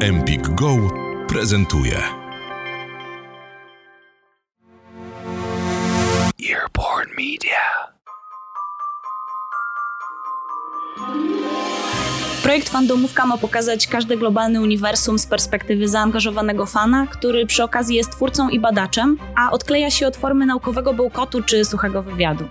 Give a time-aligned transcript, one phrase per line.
[0.00, 0.76] Empik Go
[1.28, 1.96] prezentuje.
[6.50, 7.56] Earborn Media.
[12.42, 18.10] Projekt Fandomówka ma pokazać każde globalne uniwersum z perspektywy zaangażowanego fana, który przy okazji jest
[18.10, 22.48] twórcą i badaczem, a odkleja się od formy naukowego bełkotu czy suchego wywiadu.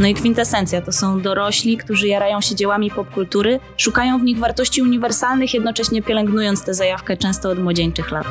[0.00, 4.82] No i kwintesencja to są dorośli, którzy jarają się dziełami popkultury, szukają w nich wartości
[4.82, 8.26] uniwersalnych, jednocześnie pielęgnując tę zajawkę często od młodzieńczych lat.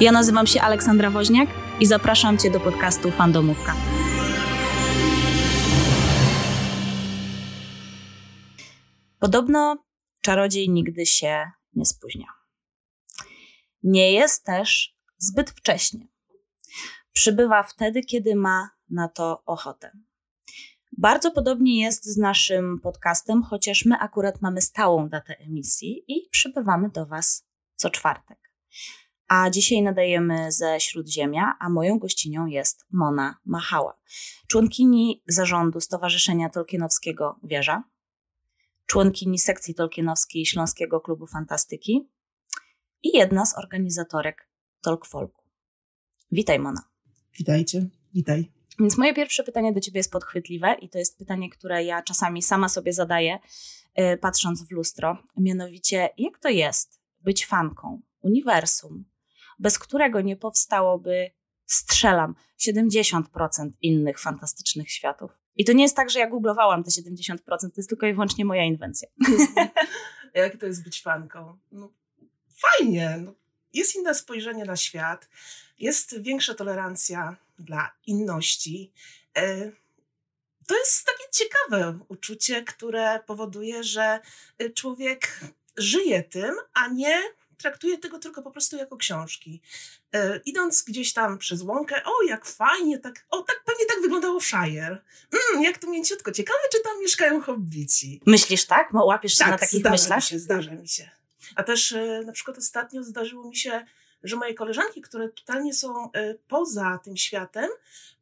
[0.00, 1.48] Ja nazywam się Aleksandra Woźniak
[1.80, 3.74] i zapraszam Cię do podcastu Fandomówka.
[9.18, 9.84] Podobno
[10.20, 12.26] czarodziej nigdy się nie spóźnia.
[13.82, 16.11] Nie jest też zbyt wcześnie.
[17.12, 19.90] Przybywa wtedy, kiedy ma na to ochotę.
[20.98, 26.90] Bardzo podobnie jest z naszym podcastem, chociaż my akurat mamy stałą datę emisji i przybywamy
[26.90, 28.38] do Was co czwartek.
[29.28, 33.98] A dzisiaj nadajemy ze Śródziemia, a moją gościnią jest Mona Machała,
[34.48, 37.84] członkini zarządu Stowarzyszenia Tolkienowskiego Wieża,
[38.86, 42.10] członkini sekcji tolkienowskiej Śląskiego Klubu Fantastyki
[43.02, 44.48] i jedna z organizatorek
[44.80, 45.42] Tolkfolku.
[46.30, 46.91] Witaj, Mona.
[47.38, 48.50] Witajcie, witaj.
[48.78, 52.42] Więc moje pierwsze pytanie do Ciebie jest podchwytliwe i to jest pytanie, które ja czasami
[52.42, 53.38] sama sobie zadaję,
[53.96, 55.18] yy, patrząc w lustro.
[55.36, 59.04] Mianowicie, jak to jest być fanką uniwersum,
[59.58, 61.30] bez którego nie powstałoby,
[61.66, 63.22] strzelam, 70%
[63.82, 65.30] innych fantastycznych światów?
[65.56, 68.44] I to nie jest tak, że ja googlowałam te 70%, to jest tylko i wyłącznie
[68.44, 69.08] moja inwencja.
[70.34, 71.58] Jak to jest być fanką?
[71.72, 71.92] No,
[72.54, 73.18] fajnie.
[73.24, 73.34] No,
[73.74, 75.28] jest inne spojrzenie na świat,
[75.78, 78.92] jest większa tolerancja dla inności.
[79.36, 79.70] E,
[80.66, 84.20] to jest takie ciekawe uczucie, które powoduje, że
[84.58, 85.40] e, człowiek
[85.76, 87.22] żyje tym, a nie
[87.58, 89.60] traktuje tego tylko po prostu jako książki.
[90.12, 94.40] E, idąc gdzieś tam przez łąkę, o jak fajnie, tak, o tak pewnie tak wyglądało
[94.40, 94.98] Shire.
[95.32, 98.20] Mm, jak to mięciutko, ciekawe czy tam mieszkają hobbici.
[98.26, 98.88] Myślisz tak?
[98.92, 100.24] Łapiesz się tak, na takich myślach?
[100.24, 101.21] Się, zdarza mi się.
[101.56, 103.86] A też e, na przykład ostatnio zdarzyło mi się,
[104.22, 107.70] że moje koleżanki, które totalnie są e, poza tym światem,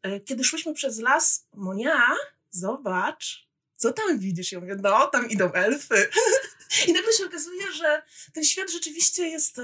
[0.03, 2.03] e, kiedy szłyśmy przez las, Monia,
[2.51, 4.53] zobacz, co tam widzisz?
[4.53, 6.11] Ja mówię, no, tam idą elfy.
[6.89, 8.03] I nagle się okazuje, że
[8.33, 9.61] ten świat rzeczywiście jest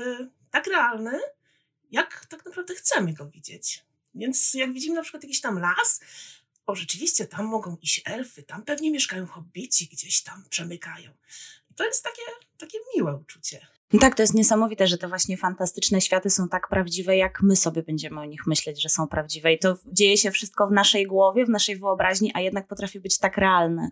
[0.51, 1.21] tak realny,
[1.91, 3.85] jak tak naprawdę chcemy go widzieć.
[4.15, 6.01] Więc jak widzimy na przykład jakiś tam las,
[6.67, 11.11] o rzeczywiście tam mogą iść elfy, tam pewnie mieszkają hobbici, gdzieś tam przemykają.
[11.77, 12.23] To jest takie,
[12.59, 13.67] takie miłe uczucie.
[13.93, 17.57] No tak, to jest niesamowite, że te właśnie fantastyczne światy są tak prawdziwe, jak my
[17.57, 19.53] sobie będziemy o nich myśleć, że są prawdziwe.
[19.53, 23.19] I to dzieje się wszystko w naszej głowie, w naszej wyobraźni, a jednak potrafi być
[23.19, 23.91] tak realne.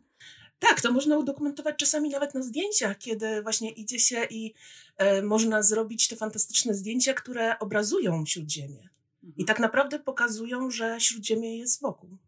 [0.59, 4.55] Tak, to można udokumentować czasami nawet na zdjęciach, kiedy właśnie idzie się i
[4.97, 8.89] e, można zrobić te fantastyczne zdjęcia, które obrazują Śródziemie.
[9.37, 12.19] I tak naprawdę pokazują, że Śródziemie jest wokół.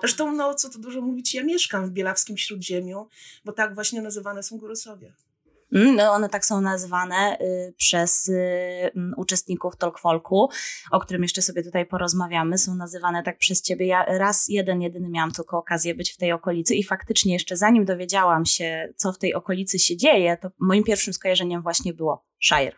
[0.00, 3.08] Zresztą, no co tu dużo mówić, ja mieszkam w Bielawskim Śródziemiu,
[3.44, 5.12] bo tak właśnie nazywane są Górysowie.
[5.72, 8.32] Mm, No, one tak są nazwane y, przez y,
[8.96, 10.48] mm, uczestników Talkfolku,
[10.90, 12.58] o którym jeszcze sobie tutaj porozmawiamy.
[12.58, 13.86] Są nazywane tak przez ciebie.
[13.86, 17.84] Ja raz jeden, jedyny miałam tylko okazję być w tej okolicy i faktycznie jeszcze zanim
[17.84, 22.76] dowiedziałam się, co w tej okolicy się dzieje, to moim pierwszym skojarzeniem właśnie było Shire.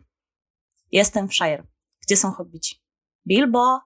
[0.93, 1.63] Jestem w Shire.
[2.07, 2.81] Gdzie są hobbici?
[3.27, 3.81] Bilbo!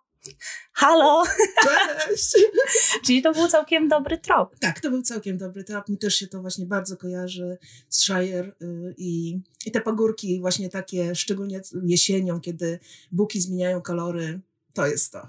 [0.73, 1.23] Halo!
[1.63, 2.37] Cześć!
[3.05, 4.59] Czyli to był całkiem dobry trop.
[4.59, 5.89] Tak, to był całkiem dobry trap.
[5.89, 7.59] Mi też się to właśnie bardzo kojarzy
[7.89, 12.79] z Shire y, i, i te pagórki właśnie takie, szczególnie jesienią, kiedy
[13.13, 14.41] buki zmieniają kolory,
[14.79, 15.27] to jest to.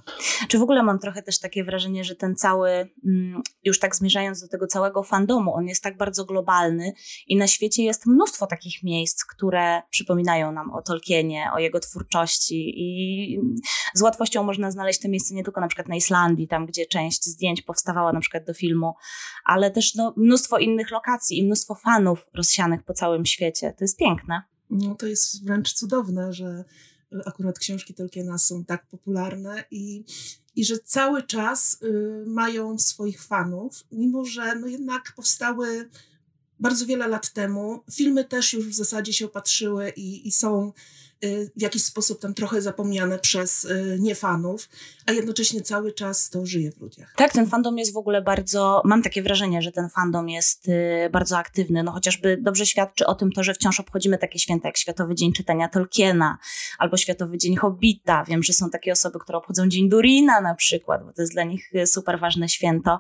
[0.48, 2.70] Czy w ogóle mam trochę też takie wrażenie, że ten cały,
[3.06, 6.94] mm, już tak zmierzając do tego całego fandomu, on jest tak bardzo globalny
[7.28, 12.74] i na świecie jest mnóstwo takich miejsc, które przypominają nam o Tolkienie, o jego twórczości
[12.76, 13.40] i
[13.94, 17.26] z łatwością można znaleźć te miejsca nie tylko na przykład na Islandii, tam gdzie część
[17.26, 18.94] zdjęć powstawała na przykład do filmu,
[19.46, 23.74] ale też no, mnóstwo innych lokacji i mnóstwo fanów rozsianych po całym świecie.
[23.78, 24.42] To jest piękne.
[24.70, 26.64] No, to jest wręcz cudowne, że
[27.26, 30.04] akurat książki Tolkiena są tak popularne i,
[30.56, 35.90] i że cały czas y, mają swoich fanów, mimo że no jednak powstały
[36.60, 37.84] bardzo wiele lat temu.
[37.92, 40.74] Filmy też już w zasadzie się opatrzyły i, i są
[41.56, 44.70] w jakiś sposób tam trochę zapomniane przez y, niefanów,
[45.06, 47.14] a jednocześnie cały czas to żyje w ludziach.
[47.18, 51.10] Tak, ten fandom jest w ogóle bardzo, mam takie wrażenie, że ten fandom jest y,
[51.12, 51.84] bardzo aktywny.
[51.84, 55.34] No chociażby dobrze świadczy o tym to, że wciąż obchodzimy takie święta jak Światowy Dzień
[55.34, 56.38] Czytania Tolkiena
[56.78, 58.24] albo Światowy Dzień Hobbita.
[58.28, 61.44] Wiem, że są takie osoby, które obchodzą Dzień Durina na przykład, bo to jest dla
[61.44, 63.00] nich super ważne święto.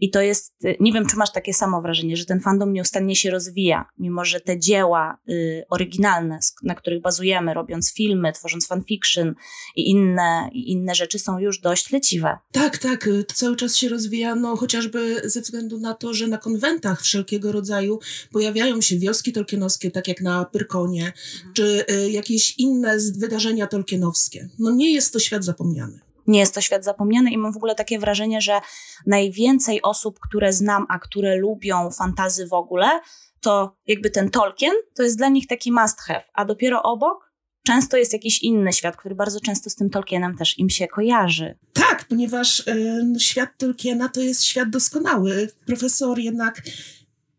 [0.00, 3.30] I to jest, nie wiem, czy masz takie samo wrażenie, że ten fandom nieustannie się
[3.30, 9.34] rozwija, mimo że te dzieła y, oryginalne, na których bazujemy, robiąc filmy, tworząc fanfiction
[9.76, 12.38] i inne, i inne rzeczy są już dość leciwe.
[12.52, 16.38] Tak, tak, y, cały czas się rozwija, no chociażby ze względu na to, że na
[16.38, 17.98] konwentach wszelkiego rodzaju
[18.32, 21.54] pojawiają się wioski tolkienowskie, tak jak na Pyrkonie, mhm.
[21.54, 24.48] czy y, jakieś inne wydarzenia tolkienowskie.
[24.58, 27.74] No nie jest to świat zapomniany nie jest to świat zapomniany i mam w ogóle
[27.74, 28.60] takie wrażenie, że
[29.06, 33.00] najwięcej osób, które znam, a które lubią fantazy w ogóle,
[33.40, 37.25] to jakby ten Tolkien to jest dla nich taki must have, a dopiero obok
[37.66, 41.54] często jest jakiś inny świat, który bardzo często z tym Tolkienem też im się kojarzy.
[41.72, 45.48] Tak, ponieważ y, świat Tolkiena to jest świat doskonały.
[45.66, 46.62] Profesor jednak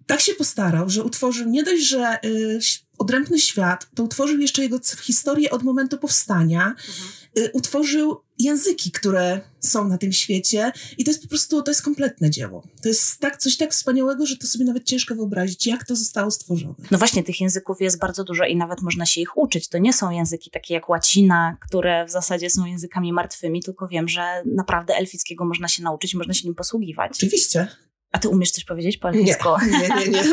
[0.07, 2.59] tak się postarał, że utworzył nie dość, że y,
[2.97, 7.09] odrębny świat, to utworzył jeszcze jego historię od momentu powstania, mhm.
[7.37, 11.81] y, utworzył języki, które są na tym świecie i to jest po prostu, to jest
[11.81, 12.63] kompletne dzieło.
[12.83, 16.31] To jest tak, coś tak wspaniałego, że to sobie nawet ciężko wyobrazić, jak to zostało
[16.31, 16.75] stworzone.
[16.91, 19.67] No właśnie, tych języków jest bardzo dużo i nawet można się ich uczyć.
[19.67, 24.07] To nie są języki takie jak łacina, które w zasadzie są językami martwymi, tylko wiem,
[24.09, 27.11] że naprawdę elfickiego można się nauczyć, można się nim posługiwać.
[27.11, 27.67] Oczywiście.
[28.11, 29.49] A ty umiesz coś powiedzieć po elficku?
[29.71, 30.11] Nie, nie, nie.
[30.11, 30.23] nie.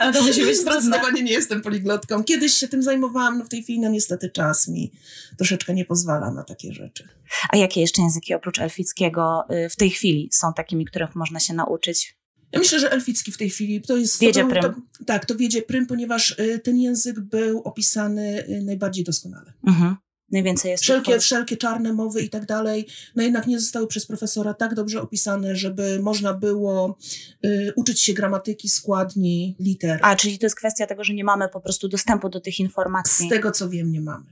[0.00, 2.24] A to musi być Zdecydowanie nie jestem poliglotką.
[2.24, 4.92] Kiedyś się tym zajmowałam, no w tej chwili no niestety czas mi
[5.36, 7.08] troszeczkę nie pozwala na takie rzeczy.
[7.50, 11.54] A jakie jeszcze języki oprócz elfickiego y, w tej chwili są takimi, których można się
[11.54, 12.16] nauczyć?
[12.52, 14.20] Ja myślę, że elficki w tej chwili to jest.
[14.20, 14.62] Wiedzie prym.
[14.62, 14.74] To,
[15.06, 19.52] tak, to wiedzie prym, ponieważ y, ten język był opisany y, najbardziej doskonale.
[19.66, 19.96] Mhm
[20.32, 20.82] najwięcej jest.
[20.82, 22.86] Wszelkie, wszelkie czarne mowy i tak dalej,
[23.16, 26.98] no jednak nie zostały przez profesora tak dobrze opisane, żeby można było
[27.44, 30.00] y, uczyć się gramatyki, składni, liter.
[30.02, 33.26] A, czyli to jest kwestia tego, że nie mamy po prostu dostępu do tych informacji.
[33.26, 34.24] Z tego co wiem, nie mamy.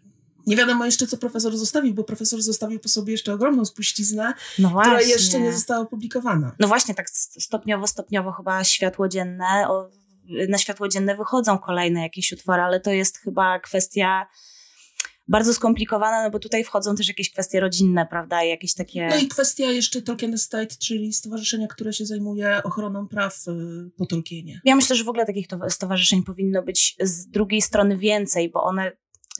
[0.46, 4.80] Nie wiadomo jeszcze, co profesor zostawił, bo profesor zostawił po sobie jeszcze ogromną spuściznę, no
[4.80, 6.52] która jeszcze nie została opublikowana.
[6.58, 9.90] No właśnie, tak stopniowo, stopniowo chyba światło dzienne, o,
[10.48, 14.26] na światło dzienne wychodzą kolejne jakieś utwory, ale to jest chyba kwestia
[15.28, 19.06] bardzo skomplikowana, no bo tutaj wchodzą też jakieś kwestie rodzinne, prawda, i jakieś takie...
[19.06, 24.06] No i kwestia jeszcze Tolkien Estate, czyli stowarzyszenia, które się zajmuje ochroną praw y, po
[24.06, 24.60] Tolkienie.
[24.64, 28.92] Ja myślę, że w ogóle takich stowarzyszeń powinno być z drugiej strony więcej, bo one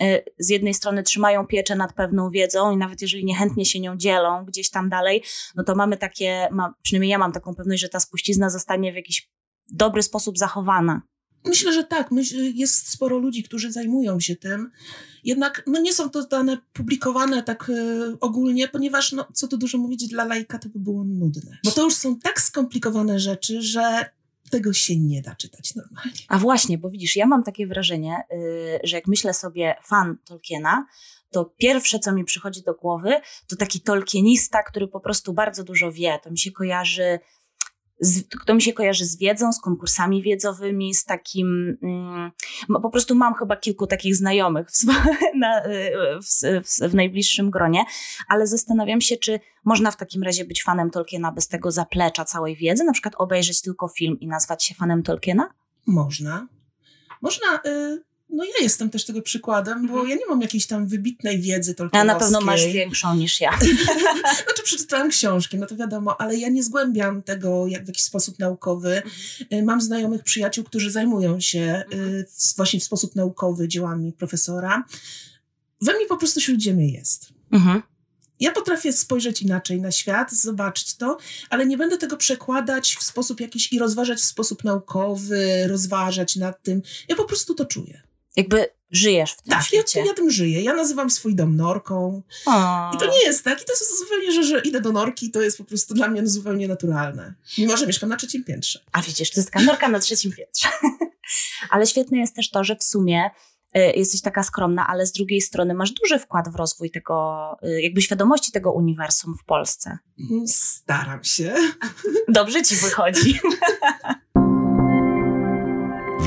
[0.02, 3.96] y, z jednej strony trzymają pieczę nad pewną wiedzą i nawet jeżeli niechętnie się nią
[3.96, 5.22] dzielą gdzieś tam dalej,
[5.56, 8.96] no to mamy takie, ma, przynajmniej ja mam taką pewność, że ta spuścizna zostanie w
[8.96, 9.30] jakiś
[9.72, 11.02] dobry sposób zachowana.
[11.44, 12.10] Myślę, że tak.
[12.54, 14.70] Jest sporo ludzi, którzy zajmują się tym.
[15.24, 19.78] Jednak no, nie są to dane publikowane tak y, ogólnie, ponieważ, no, co tu dużo
[19.78, 21.58] mówić, dla laika to by było nudne.
[21.64, 24.10] Bo to już są tak skomplikowane rzeczy, że
[24.50, 26.20] tego się nie da czytać normalnie.
[26.28, 30.86] A właśnie, bo widzisz, ja mam takie wrażenie, y, że jak myślę sobie fan Tolkiena,
[31.30, 33.14] to pierwsze, co mi przychodzi do głowy,
[33.46, 36.18] to taki Tolkienista, który po prostu bardzo dużo wie.
[36.22, 37.18] To mi się kojarzy
[38.00, 38.24] z,
[38.54, 41.78] mi się kojarzy z wiedzą, z konkursami wiedzowymi, z takim.
[41.82, 42.30] Mm,
[42.82, 44.84] po prostu mam chyba kilku takich znajomych w,
[45.40, 45.62] na,
[46.22, 47.84] w, w, w, najbliższym gronie,
[48.28, 52.56] ale zastanawiam się, czy można w takim razie być fanem Tolkiena bez tego zaplecza całej
[52.56, 55.54] wiedzy, na przykład obejrzeć tylko film i nazwać się fanem Tolkiena?
[55.86, 56.48] Można.
[57.22, 57.60] Można.
[57.66, 60.08] Y no ja jestem też tego przykładem, bo mhm.
[60.08, 62.10] ja nie mam jakiejś tam wybitnej wiedzy tolkienowskiej.
[62.10, 63.58] A na pewno masz większą niż ja.
[64.44, 68.38] znaczy przeczytałam książki, no to wiadomo, ale ja nie zgłębiam tego jak w jakiś sposób
[68.38, 68.96] naukowy.
[68.96, 69.62] Mhm.
[69.62, 72.24] Y, mam znajomych przyjaciół, którzy zajmują się y, mhm.
[72.26, 74.84] w, właśnie w sposób naukowy dziełami profesora.
[75.80, 77.28] We mnie po prostu śródziemie jest.
[77.52, 77.82] Mhm.
[78.40, 81.18] Ja potrafię spojrzeć inaczej na świat, zobaczyć to,
[81.50, 86.62] ale nie będę tego przekładać w sposób jakiś i rozważać w sposób naukowy, rozważać nad
[86.62, 86.82] tym.
[87.08, 88.07] Ja po prostu to czuję
[88.38, 89.84] jakby żyjesz w tym tak, świecie.
[89.84, 90.62] Tak, ja, ja tym żyję.
[90.62, 92.22] Ja nazywam swój dom norką.
[92.46, 92.90] O.
[92.94, 93.62] I to nie jest tak.
[93.62, 96.26] I to jest zupełnie, że, że idę do norki, to jest po prostu dla mnie
[96.26, 97.34] zupełnie naturalne.
[97.58, 98.80] Mimo, że mieszkam na trzecim piętrze.
[98.92, 100.68] A widzisz, to jest taka norka na trzecim piętrze.
[101.70, 103.30] ale świetne jest też to, że w sumie
[103.76, 107.82] y, jesteś taka skromna, ale z drugiej strony masz duży wkład w rozwój tego, y,
[107.82, 109.98] jakby świadomości tego uniwersum w Polsce.
[110.46, 111.54] Staram się.
[112.28, 113.40] Dobrze ci wychodzi.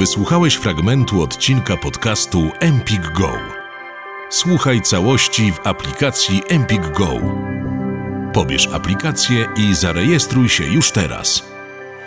[0.01, 3.31] Wysłuchałeś fragmentu odcinka podcastu Empik Go.
[4.29, 7.09] Słuchaj całości w aplikacji Empik Go.
[8.33, 11.43] Pobierz aplikację i zarejestruj się już teraz.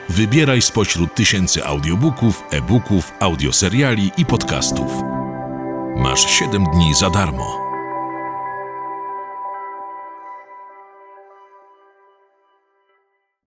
[0.08, 4.92] Wybieraj spośród tysięcy audiobooków, e-booków, audioseriali i podcastów.
[5.96, 7.63] Masz 7 dni za darmo.